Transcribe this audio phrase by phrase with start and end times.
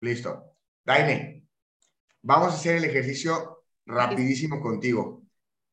[0.00, 0.56] Listo.
[0.84, 1.46] Daine,
[2.22, 5.22] vamos a hacer el ejercicio rapidísimo contigo.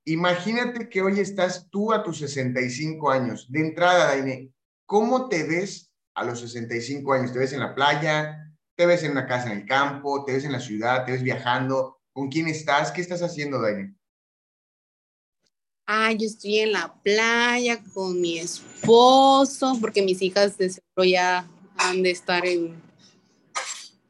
[0.06, 3.52] Imagínate que hoy estás tú a tus 65 años.
[3.52, 4.52] De entrada, Daine,
[4.86, 7.32] ¿cómo te ves a los 65 años?
[7.32, 8.54] ¿Te ves en la playa?
[8.76, 10.24] ¿Te ves en una casa en el campo?
[10.26, 11.06] ¿Te ves en la ciudad?
[11.06, 12.00] ¿Te ves viajando?
[12.12, 12.92] ¿Con quién estás?
[12.92, 13.96] ¿Qué estás haciendo, Daine?
[15.86, 20.70] Ah, yo estoy en la playa con mi esposo, porque mis hijas de
[21.10, 21.48] ya
[21.78, 22.87] han de estar en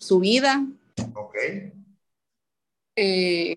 [0.07, 0.65] su vida.
[1.13, 1.35] Ok.
[2.95, 3.55] Eh,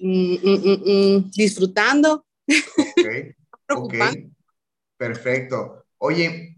[0.00, 2.24] mm, mm, mm, disfrutando.
[2.78, 3.06] Ok.
[3.76, 3.94] ok.
[4.96, 5.84] Perfecto.
[5.98, 6.56] Oye,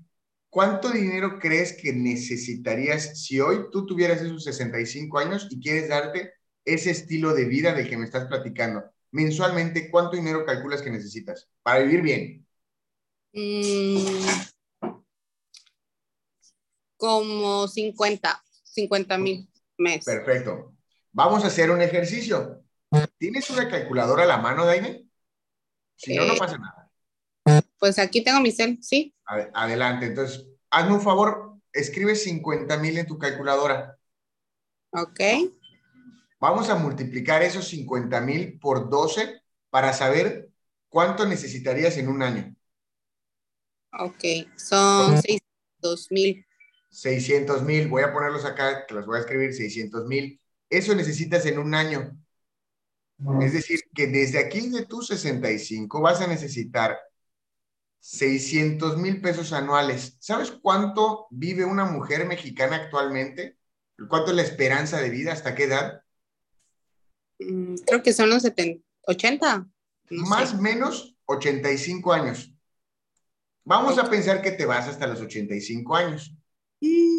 [0.48, 6.32] ¿cuánto dinero crees que necesitarías si hoy tú tuvieras esos 65 años y quieres darte
[6.64, 8.84] ese estilo de vida del que me estás platicando?
[9.10, 12.46] Mensualmente, ¿cuánto dinero calculas que necesitas para vivir bien?
[17.04, 20.06] Como 50, 50 mil meses.
[20.06, 20.74] Perfecto.
[21.12, 22.64] Vamos a hacer un ejercicio.
[23.18, 25.04] ¿Tienes una calculadora a la mano, Daine?
[25.96, 26.90] Si no, no eh, pasa nada.
[27.78, 29.14] Pues aquí tengo mi cel, sí.
[29.26, 30.06] Adelante.
[30.06, 33.98] Entonces, hazme un favor, escribe 50 mil en tu calculadora.
[34.92, 35.20] Ok.
[36.40, 40.48] Vamos a multiplicar esos 50 mil por 12 para saber
[40.88, 42.56] cuánto necesitarías en un año.
[43.92, 44.24] Ok,
[44.56, 46.46] son 600 mil.
[46.94, 50.40] 600 mil, voy a ponerlos acá, que los voy a escribir, 600 mil.
[50.70, 52.16] Eso necesitas en un año.
[53.40, 56.96] Es decir, que desde aquí de tus 65 vas a necesitar
[57.98, 60.16] 600 mil pesos anuales.
[60.20, 63.58] ¿Sabes cuánto vive una mujer mexicana actualmente?
[64.08, 65.32] ¿Cuánto es la esperanza de vida?
[65.32, 66.00] ¿Hasta qué edad?
[67.40, 69.66] Mm, creo que son los 70, 80.
[70.10, 72.52] Más o menos 85 años.
[73.64, 76.36] Vamos a pensar que te vas hasta los 85 años.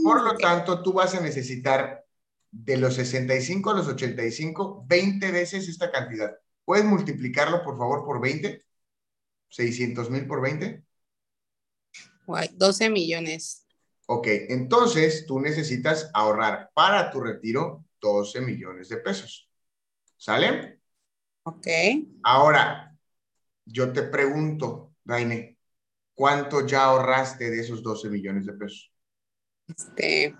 [0.03, 2.05] Por lo tanto, tú vas a necesitar
[2.51, 6.31] de los 65 a los 85, 20 veces esta cantidad.
[6.63, 8.63] ¿Puedes multiplicarlo, por favor, por 20?
[9.49, 10.83] 600 mil por 20.
[12.53, 13.65] 12 millones.
[14.07, 19.49] Ok, entonces tú necesitas ahorrar para tu retiro 12 millones de pesos.
[20.17, 20.79] ¿Sale?
[21.43, 21.67] Ok.
[22.23, 22.95] Ahora,
[23.65, 25.57] yo te pregunto, Daine,
[26.13, 28.91] ¿cuánto ya ahorraste de esos 12 millones de pesos?
[29.67, 30.35] Este,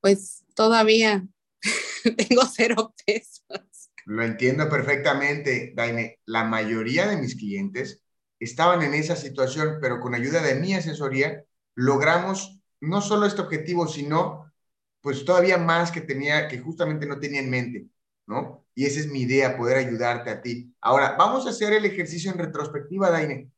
[0.00, 1.26] pues todavía
[2.16, 3.90] tengo cero pesos.
[4.04, 6.18] Lo entiendo perfectamente, Daine.
[6.24, 8.02] La mayoría de mis clientes
[8.40, 13.86] estaban en esa situación, pero con ayuda de mi asesoría logramos no solo este objetivo,
[13.86, 14.52] sino
[15.00, 17.86] pues todavía más que tenía, que justamente no tenía en mente,
[18.26, 18.66] ¿no?
[18.74, 20.74] Y esa es mi idea, poder ayudarte a ti.
[20.80, 23.50] Ahora, vamos a hacer el ejercicio en retrospectiva, Daine.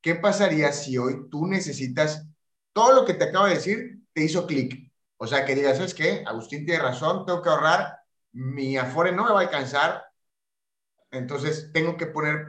[0.00, 2.26] ¿Qué pasaría si hoy tú necesitas
[2.72, 4.90] todo lo que te acabo de decir te hizo clic.
[5.16, 6.24] O sea, que digas, ¿sabes qué?
[6.26, 7.98] Agustín tiene razón, tengo que ahorrar,
[8.32, 10.04] mi afore no me va a alcanzar,
[11.10, 12.46] entonces tengo que poner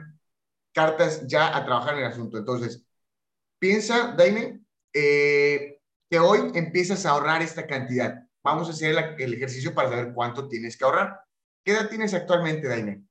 [0.72, 2.36] cartas ya a trabajar en el asunto.
[2.36, 2.84] Entonces,
[3.58, 4.60] piensa, Daine,
[4.92, 5.80] eh,
[6.10, 8.26] que hoy empiezas a ahorrar esta cantidad.
[8.42, 11.20] Vamos a hacer el, el, ejercicio para saber cuánto tienes que ahorrar.
[11.62, 13.04] ¿Qué edad tienes actualmente, Daine?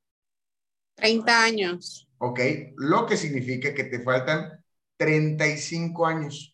[0.95, 2.07] 30 años.
[2.17, 2.39] Ok,
[2.75, 4.63] lo que significa que te faltan
[4.97, 6.52] 35 años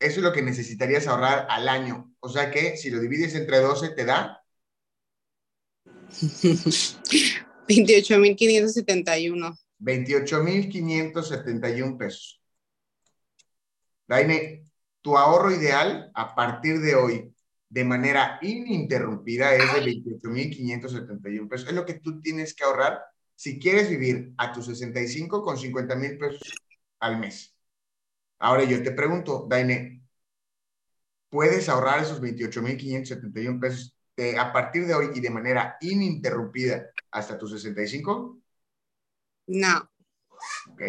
[0.00, 2.12] es lo que necesitarías ahorrar al año.
[2.18, 4.42] O sea que si lo divides entre 12, te da
[7.68, 9.56] 28.571.
[9.78, 12.41] 28.571 pesos.
[14.06, 14.64] Daine,
[15.00, 17.34] tu ahorro ideal a partir de hoy,
[17.68, 21.68] de manera ininterrumpida, es de 28,571 pesos.
[21.68, 23.00] Es lo que tú tienes que ahorrar
[23.34, 26.52] si quieres vivir a tus 65 con 50 mil pesos
[27.00, 27.54] al mes.
[28.38, 30.02] Ahora yo te pregunto, Daine,
[31.28, 37.38] ¿puedes ahorrar esos 28,571 pesos de, a partir de hoy y de manera ininterrumpida hasta
[37.38, 38.38] tus 65?
[39.46, 39.90] No.
[40.70, 40.82] Ok.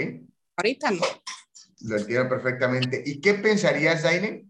[0.57, 1.22] Ahorita no.
[1.83, 3.03] Lo entiendo perfectamente.
[3.05, 4.47] ¿Y qué pensarías, Daine,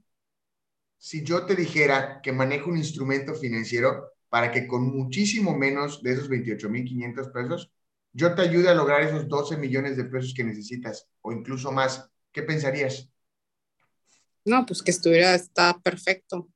[0.97, 6.13] si yo te dijera que manejo un instrumento financiero para que con muchísimo menos de
[6.13, 7.71] esos 28,500 pesos,
[8.13, 12.09] yo te ayude a lograr esos 12 millones de pesos que necesitas o incluso más?
[12.31, 13.09] ¿Qué pensarías?
[14.45, 16.47] No, pues que estuviera, está perfecto.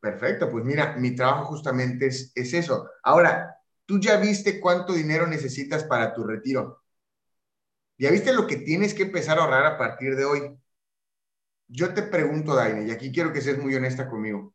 [0.00, 2.90] Perfecto, pues mira, mi trabajo justamente es, es eso.
[3.02, 3.56] Ahora,
[3.86, 6.82] tú ya viste cuánto dinero necesitas para tu retiro.
[7.98, 10.56] ¿Ya viste lo que tienes que empezar a ahorrar a partir de hoy?
[11.68, 14.54] Yo te pregunto, Daine, y aquí quiero que seas muy honesta conmigo.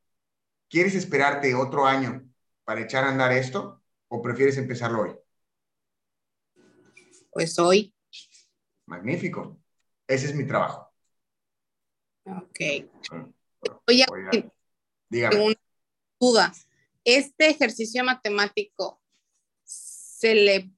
[0.69, 2.23] ¿Quieres esperarte otro año
[2.63, 5.15] para echar a andar esto o prefieres empezarlo hoy?
[7.31, 7.93] Pues hoy.
[8.85, 9.59] Magnífico.
[10.07, 10.93] Ese es mi trabajo.
[12.25, 12.59] Ok.
[13.87, 14.05] Oye,
[15.09, 15.45] dígame.
[15.45, 15.55] Una
[16.19, 16.53] duda.
[17.03, 19.01] Este ejercicio matemático
[19.63, 20.71] se le